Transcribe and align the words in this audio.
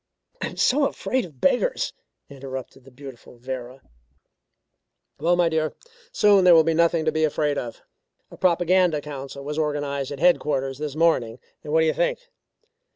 "Oh, 0.41 0.47
I 0.47 0.47
am 0.47 0.57
so 0.57 0.85
afraid 0.87 1.25
of 1.25 1.39
beggars," 1.39 1.93
interrupted 2.27 2.85
the 2.85 2.89
beautiful 2.91 3.37
Vera. 3.37 3.83
"Well, 5.19 5.35
my 5.35 5.47
dear; 5.47 5.75
soon 6.11 6.43
there 6.43 6.55
will 6.55 6.63
be 6.63 6.73
nothing 6.73 7.05
to 7.05 7.11
be 7.11 7.23
afraid 7.23 7.55
of; 7.55 7.83
a 8.31 8.35
propaganda 8.37 8.99
council 8.99 9.43
was 9.43 9.59
organized 9.59 10.11
at 10.11 10.17
headquarters 10.19 10.79
this 10.79 10.95
morning, 10.95 11.37
and 11.63 11.71
what 11.71 11.81
do 11.81 11.85
you 11.85 11.93
think? 11.93 12.17